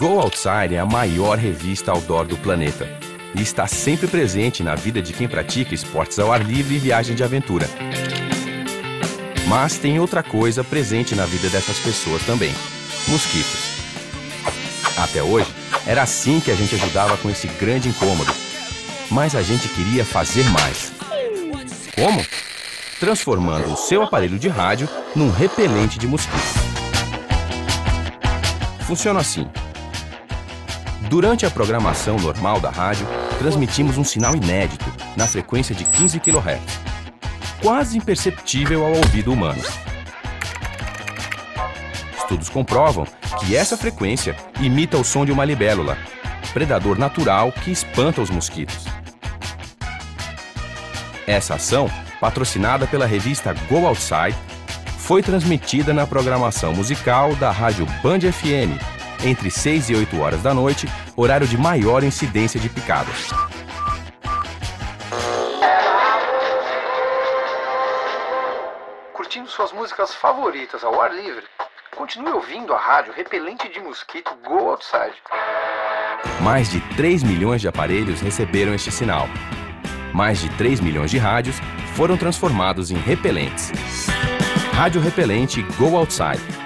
[0.00, 3.05] Go Outside é a maior revista outdoor do planeta
[3.38, 7.14] e está sempre presente na vida de quem pratica esportes ao ar livre e viagem
[7.14, 7.68] de aventura.
[9.46, 12.52] Mas tem outra coisa presente na vida dessas pessoas também:
[13.08, 13.76] mosquitos.
[14.96, 15.48] Até hoje,
[15.86, 18.32] era assim que a gente ajudava com esse grande incômodo.
[19.10, 20.92] Mas a gente queria fazer mais.
[21.94, 22.24] Como?
[22.98, 26.54] Transformando o seu aparelho de rádio num repelente de mosquitos.
[28.86, 29.46] Funciona assim.
[31.08, 33.06] Durante a programação normal da rádio,
[33.38, 34.84] transmitimos um sinal inédito
[35.16, 36.80] na frequência de 15 kHz,
[37.62, 39.62] quase imperceptível ao ouvido humano.
[42.18, 43.06] Estudos comprovam
[43.38, 45.96] que essa frequência imita o som de uma libélula,
[46.52, 48.84] predador natural que espanta os mosquitos.
[51.24, 51.88] Essa ação,
[52.20, 54.36] patrocinada pela revista Go Outside,
[54.98, 60.52] foi transmitida na programação musical da Rádio Band FM, entre 6 e 8 horas da
[60.52, 63.30] noite, horário de maior incidência de picadas.
[69.12, 71.44] Curtindo suas músicas favoritas ao ar livre?
[71.96, 75.16] Continue ouvindo a rádio repelente de mosquito Go Outside.
[76.42, 79.26] Mais de 3 milhões de aparelhos receberam este sinal.
[80.12, 81.56] Mais de 3 milhões de rádios
[81.94, 83.72] foram transformados em repelentes.
[84.74, 86.65] Rádio repelente Go Outside.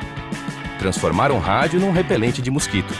[0.80, 2.94] Transformaram rádio num repelente de mosquito.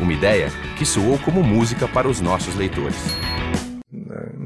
[0.00, 2.96] Uma ideia que soou como música para os nossos leitores.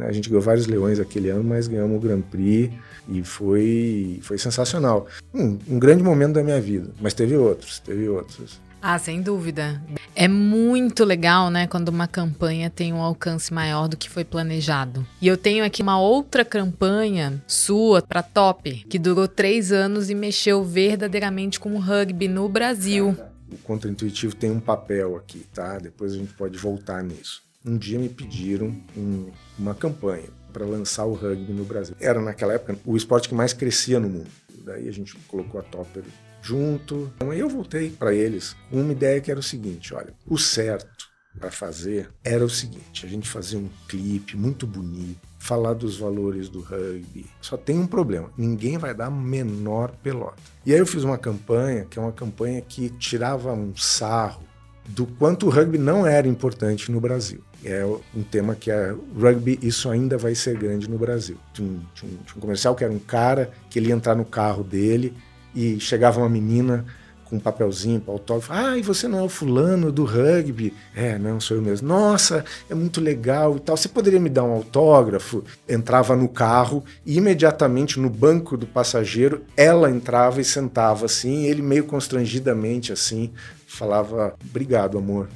[0.07, 2.71] A gente ganhou vários leões aquele ano, mas ganhamos o Grand Prix
[3.09, 5.07] e foi, foi sensacional.
[5.33, 8.61] Um, um grande momento da minha vida, mas teve outros, teve outros.
[8.87, 9.83] Ah, sem dúvida.
[10.15, 15.07] É muito legal, né, quando uma campanha tem um alcance maior do que foi planejado.
[15.23, 20.15] E eu tenho aqui uma outra campanha sua para Top, que durou três anos e
[20.15, 23.17] mexeu verdadeiramente com o rugby no Brasil.
[23.51, 25.79] O contraintuitivo tem um papel aqui, tá?
[25.79, 27.43] Depois a gente pode voltar nisso.
[27.65, 31.97] Um dia me pediram um, uma campanha para lançar o rugby no Brasil.
[31.99, 34.29] Era naquela época o esporte que mais crescia no mundo.
[34.63, 36.05] Daí a gente colocou a Topper
[36.45, 37.11] junto.
[37.17, 41.09] Então eu voltei para eles com uma ideia que era o seguinte: olha, o certo
[41.39, 46.49] para fazer era o seguinte: a gente fazia um clipe muito bonito, falar dos valores
[46.49, 47.27] do rugby.
[47.41, 50.43] Só tem um problema: ninguém vai dar menor pelota.
[50.67, 54.45] E aí eu fiz uma campanha que é uma campanha que tirava um sarro
[54.87, 57.43] do quanto o rugby não era importante no Brasil.
[57.65, 57.83] É
[58.15, 61.39] um tema que é rugby, isso ainda vai ser grande no Brasil.
[61.55, 64.15] Tinha um, tinha um, tinha um comercial que era um cara que ele ia entrar
[64.15, 65.15] no carro dele
[65.55, 66.85] e chegava uma menina
[67.25, 68.53] com um papelzinho para autógrafo.
[68.53, 70.73] Ah, e você não é o fulano do rugby?
[70.95, 71.89] É, não, sou eu mesmo.
[71.89, 73.77] Nossa, é muito legal e tal.
[73.77, 75.43] Você poderia me dar um autógrafo?
[75.69, 81.63] Entrava no carro e imediatamente no banco do passageiro ela entrava e sentava assim, ele
[81.63, 83.33] meio constrangidamente assim
[83.67, 85.29] falava: "Obrigado, amor.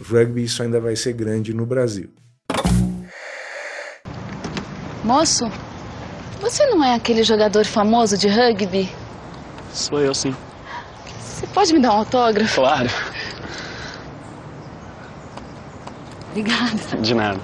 [0.00, 2.08] Rugby isso ainda vai ser grande no Brasil."
[5.04, 5.50] Moço,
[6.40, 9.01] você não é aquele jogador famoso de rugby?
[9.72, 10.34] Sou eu, sim.
[11.18, 12.54] Você pode me dar um autógrafo?
[12.56, 12.88] Claro.
[16.30, 16.96] Obrigada.
[17.00, 17.40] De nada.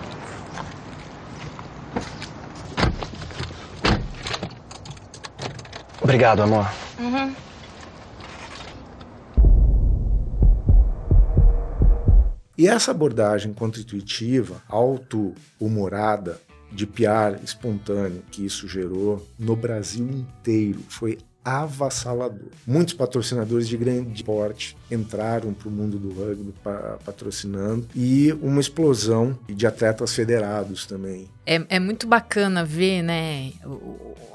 [6.01, 6.71] Obrigado, amor.
[6.99, 7.35] Uhum.
[12.57, 16.41] E essa abordagem contra-intuitiva, auto-humorada,
[16.73, 22.49] de piar espontâneo que isso gerou no Brasil inteiro foi avassalador.
[22.67, 26.53] Muitos patrocinadores de grande porte entraram para o mundo do rugby
[27.05, 31.29] patrocinando e uma explosão de atletas federados também.
[31.47, 33.53] É, é muito bacana ver, né,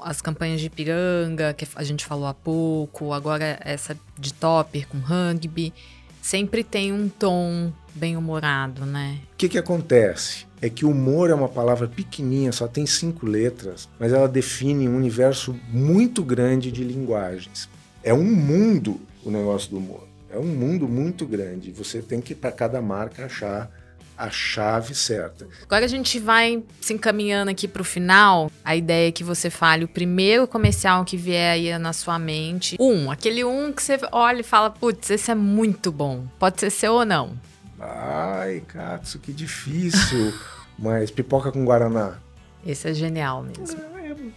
[0.02, 4.98] as campanhas de Piranga, que a gente falou há pouco, agora essa de Topper com
[4.98, 5.72] rugby,
[6.20, 9.20] sempre tem um tom bem-humorado, né?
[9.34, 10.46] O que que acontece?
[10.64, 14.96] É que humor é uma palavra pequenininha, só tem cinco letras, mas ela define um
[14.96, 17.68] universo muito grande de linguagens.
[18.02, 20.08] É um mundo o negócio do humor.
[20.30, 21.70] É um mundo muito grande.
[21.72, 23.70] Você tem que, para cada marca, achar
[24.16, 25.46] a chave certa.
[25.62, 28.50] Agora a gente vai se encaminhando aqui para o final.
[28.64, 32.76] A ideia é que você fale o primeiro comercial que vier aí na sua mente.
[32.80, 36.24] Um, aquele um que você olha e fala, putz, esse é muito bom.
[36.38, 37.36] Pode ser seu ou não.
[37.84, 40.32] Ai, Katsu, que difícil.
[40.78, 42.18] Mas pipoca com guaraná.
[42.66, 43.78] Esse é genial mesmo.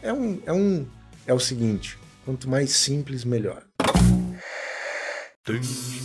[0.04, 0.86] É, é, um, é um.
[1.26, 3.64] É o seguinte: quanto mais simples, melhor.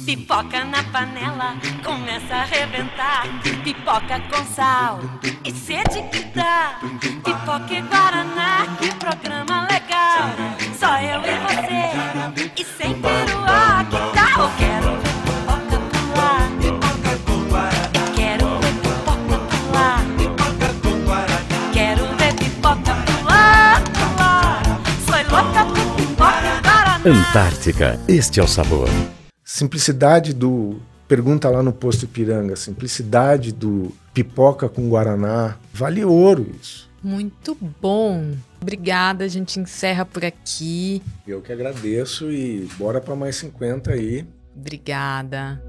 [0.06, 3.24] Pipoca na panela, começa a arrebentar.
[3.64, 5.00] Pipoca com sal
[5.44, 6.78] e sede que dá.
[7.24, 10.30] Pipoca e Guaraná, que programa legal.
[10.78, 13.61] Só eu e você, e sem peruá,
[27.04, 28.88] Antártica, este é o sabor.
[29.44, 30.80] Simplicidade do.
[31.08, 35.56] Pergunta lá no posto Ipiranga, simplicidade do pipoca com guaraná.
[35.74, 36.88] Vale ouro isso.
[37.02, 38.36] Muito bom.
[38.60, 41.02] Obrigada, a gente encerra por aqui.
[41.26, 44.24] Eu que agradeço e bora para mais 50 aí.
[44.54, 45.60] Obrigada.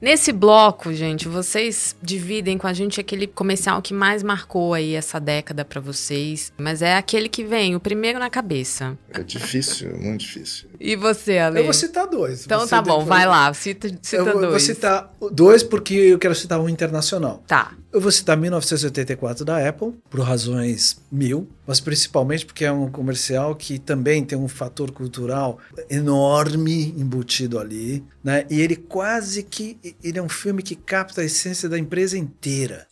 [0.00, 5.20] Nesse bloco, gente, vocês dividem com a gente aquele comercial que mais marcou aí essa
[5.20, 8.96] década para vocês, mas é aquele que vem o primeiro na cabeça.
[9.12, 10.70] É difícil, muito difícil.
[10.80, 11.58] E você, Ale?
[11.60, 12.46] Eu vou citar dois.
[12.46, 14.50] Então Você tá bom, depois- vai lá, cita, cita eu vou, dois.
[14.50, 17.44] vou citar dois porque eu quero citar um internacional.
[17.46, 17.72] Tá.
[17.92, 23.56] Eu vou citar 1984 da Apple, por razões mil, mas principalmente porque é um comercial
[23.56, 25.58] que também tem um fator cultural
[25.90, 28.46] enorme embutido ali, né?
[28.48, 32.86] E ele quase que ele é um filme que capta a essência da empresa inteira.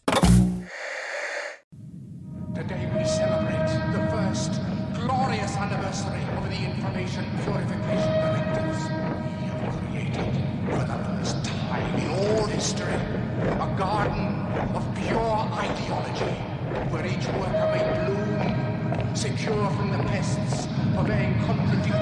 [19.48, 21.94] Secure from the pests of vain contradictory.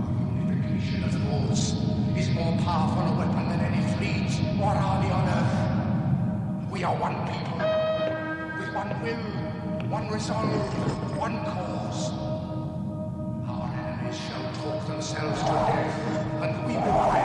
[0.00, 1.74] Our unification of thoughts
[2.16, 6.70] is more powerful a weapon than any fleet or army on earth.
[6.70, 7.58] We are one people,
[8.58, 12.10] with one will, one resolve, one cause.
[13.46, 17.23] Our enemies shall talk themselves to death, and we will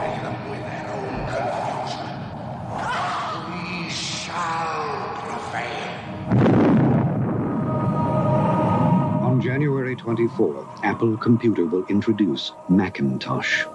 [10.03, 13.65] 2024, Apple Computer will introduce Macintosh.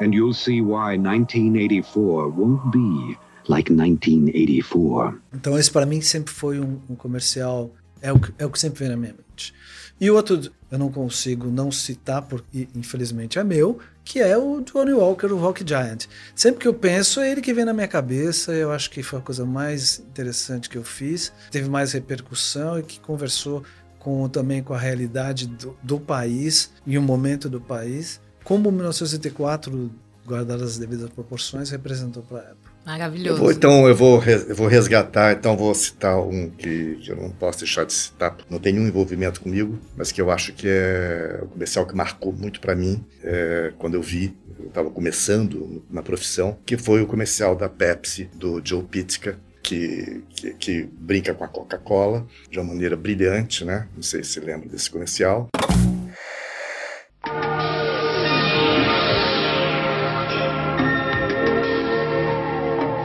[0.00, 3.16] And you'll see why 1984 won't be
[3.48, 5.20] like 1984.
[5.32, 7.70] Então, esse para mim sempre foi um, um comercial,
[8.00, 9.54] é o, que, é o que sempre vem na minha mente.
[10.00, 14.60] E o outro, eu não consigo não citar, porque infelizmente é meu, que é o
[14.60, 16.06] Johnny Walker, o Rock Giant.
[16.34, 18.52] Sempre que eu penso, é ele que vem na minha cabeça.
[18.52, 22.82] Eu acho que foi a coisa mais interessante que eu fiz, teve mais repercussão e
[22.82, 23.62] que conversou
[24.02, 29.92] com, também com a realidade do, do país e o momento do país, como 1984,
[30.26, 32.72] guardadas as devidas proporções, representou para a época.
[32.84, 33.40] Eu Maravilhoso.
[33.40, 37.30] vou, então eu vou, eu vou resgatar, então vou citar um que, que eu não
[37.30, 41.38] posso deixar de citar, não tem nenhum envolvimento comigo, mas que eu acho que é
[41.40, 46.02] o comercial que marcou muito para mim é, quando eu vi, eu estava começando na
[46.02, 49.38] profissão, que foi o comercial da Pepsi do Joe Pitka.
[49.62, 53.88] Que, que, que brinca com a Coca-Cola de uma maneira brilhante, né?
[53.94, 55.48] Não sei se você lembra desse comercial.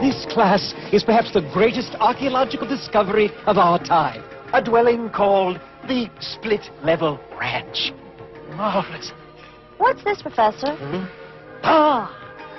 [0.02, 4.22] This class is perhaps the greatest archaeological discovery of our time.
[4.52, 7.92] A dwelling called the Split Level Ranch.
[8.56, 9.12] Marvelous.
[9.78, 10.76] What's this, Professor?
[11.62, 12.10] Ah,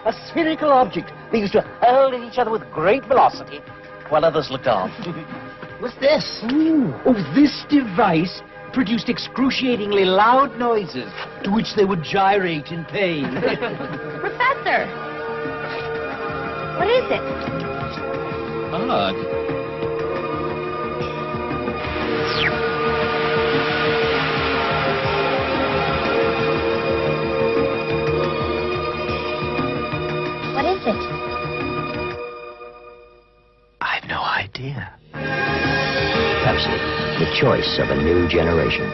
[0.06, 3.60] a spherical object they used to hurl at each other with great velocity
[4.10, 4.90] while others looked on.
[5.80, 6.42] What's this?
[7.06, 8.42] Oh, this device
[8.74, 11.12] produced excruciatingly loud noises
[11.44, 13.24] to which they would gyrate in pain.
[14.20, 14.86] Professor!
[16.78, 17.22] What is it?
[18.72, 19.16] Odd.
[30.56, 31.19] What is it?
[34.60, 34.94] Idea.
[36.44, 36.70] Pepsi,
[37.20, 38.86] the choice of a new generation.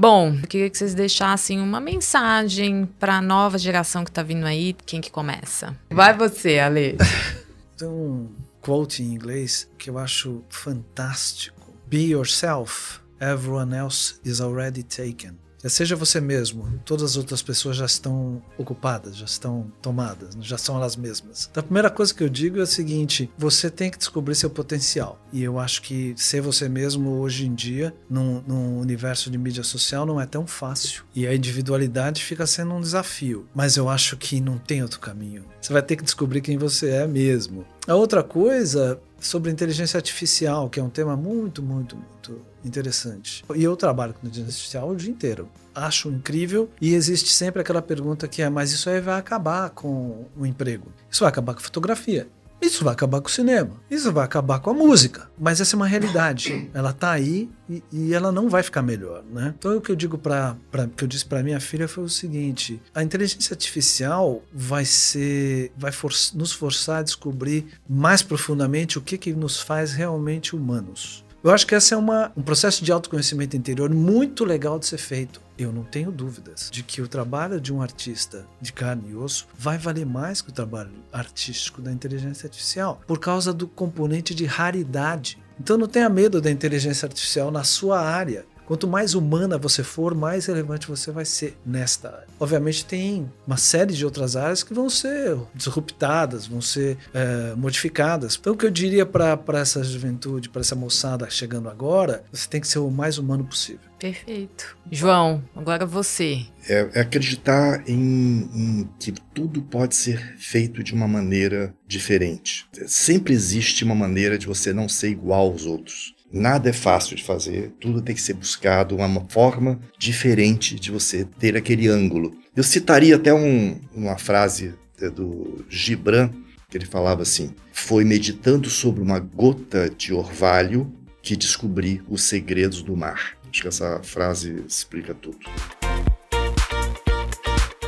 [0.00, 4.46] Bom, eu queria que vocês deixassem uma mensagem para a nova geração que tá vindo
[4.46, 4.76] aí.
[4.86, 5.76] Quem que começa?
[5.90, 6.96] Vai você, Ale.
[7.76, 8.28] Tem um
[8.60, 11.74] quote em inglês que eu acho fantástico.
[11.86, 15.36] Be yourself, everyone else is already taken.
[15.66, 20.76] Seja você mesmo, todas as outras pessoas já estão ocupadas, já estão tomadas, já são
[20.76, 21.48] elas mesmas.
[21.50, 24.50] Então a primeira coisa que eu digo é o seguinte: você tem que descobrir seu
[24.50, 25.20] potencial.
[25.32, 29.62] E eu acho que ser você mesmo hoje em dia, num, num universo de mídia
[29.62, 31.04] social, não é tão fácil.
[31.14, 33.46] E a individualidade fica sendo um desafio.
[33.54, 35.44] Mas eu acho que não tem outro caminho.
[35.60, 37.66] Você vai ter que descobrir quem você é mesmo.
[37.86, 43.44] A outra coisa sobre inteligência artificial, que é um tema muito, muito, muito interessante.
[43.54, 45.48] E eu trabalho com inteligência artificial o dia inteiro.
[45.74, 50.26] Acho incrível e existe sempre aquela pergunta que é: mas isso aí vai acabar com
[50.36, 50.92] o emprego?
[51.10, 52.28] Isso vai acabar com fotografia?
[52.60, 55.30] Isso vai acabar com o cinema, isso vai acabar com a música.
[55.38, 56.68] Mas essa é uma realidade.
[56.74, 59.54] Ela tá aí e, e ela não vai ficar melhor, né?
[59.56, 60.56] Então o que eu digo para
[60.96, 65.92] que eu disse para minha filha foi o seguinte: a inteligência artificial vai ser, vai
[65.92, 71.24] for, nos forçar a descobrir mais profundamente o que que nos faz realmente humanos.
[71.42, 74.98] Eu acho que esse é uma, um processo de autoconhecimento interior muito legal de ser
[74.98, 75.40] feito.
[75.56, 79.46] Eu não tenho dúvidas de que o trabalho de um artista de carne e osso
[79.56, 84.46] vai valer mais que o trabalho artístico da inteligência artificial, por causa do componente de
[84.46, 85.38] raridade.
[85.60, 88.44] Então não tenha medo da inteligência artificial na sua área.
[88.68, 92.26] Quanto mais humana você for, mais relevante você vai ser nesta área.
[92.38, 98.36] Obviamente tem uma série de outras áreas que vão ser disruptadas, vão ser é, modificadas.
[98.38, 102.60] Então o que eu diria para essa juventude, para essa moçada chegando agora, você tem
[102.60, 103.88] que ser o mais humano possível.
[103.98, 104.76] Perfeito.
[104.92, 106.42] João, agora você.
[106.68, 112.68] É, é acreditar em, em, que tudo pode ser feito de uma maneira diferente.
[112.86, 116.14] Sempre existe uma maneira de você não ser igual aos outros.
[116.30, 121.24] Nada é fácil de fazer, tudo tem que ser buscado, uma forma diferente de você
[121.24, 122.36] ter aquele ângulo.
[122.54, 124.74] Eu citaria até um, uma frase
[125.14, 126.30] do Gibran,
[126.68, 132.82] que ele falava assim: Foi meditando sobre uma gota de orvalho que descobri os segredos
[132.82, 133.38] do mar.
[133.50, 135.38] Acho que essa frase explica tudo.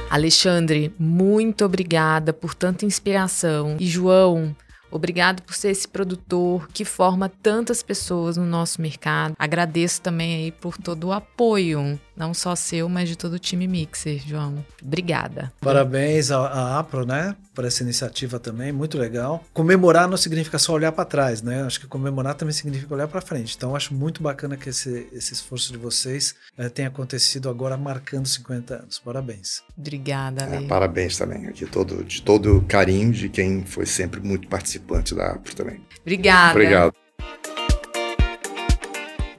[0.09, 3.77] Alexandre, muito obrigada por tanta inspiração.
[3.79, 4.57] E João,
[4.91, 9.35] Obrigado por ser esse produtor que forma tantas pessoas no nosso mercado.
[9.39, 13.67] Agradeço também aí por todo o apoio, não só seu, mas de todo o time
[13.67, 14.65] Mixer, João.
[14.83, 15.53] Obrigada.
[15.61, 17.35] Parabéns à APRO, né?
[17.55, 19.45] Por essa iniciativa também, muito legal.
[19.53, 21.63] Comemorar não significa só olhar para trás, né?
[21.63, 23.57] Acho que comemorar também significa olhar para frente.
[23.57, 28.29] Então, acho muito bacana que esse, esse esforço de vocês é, tenha acontecido agora, marcando
[28.29, 28.99] 50 anos.
[28.99, 29.63] Parabéns.
[29.77, 30.65] Obrigada, Ale.
[30.65, 34.71] É, parabéns também, de todo, de todo o carinho de quem foi sempre muito participante
[34.91, 35.81] participante da APRO também.
[36.01, 36.53] Obrigada.
[36.53, 37.00] Obrigado.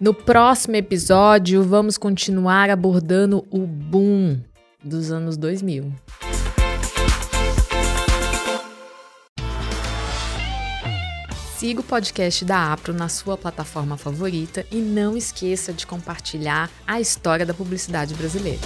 [0.02, 4.41] No próximo episódio, vamos continuar abordando o boom
[4.84, 5.93] dos anos 2000.
[11.56, 16.99] Siga o podcast da Apro na sua plataforma favorita e não esqueça de compartilhar a
[16.99, 18.62] história da publicidade brasileira.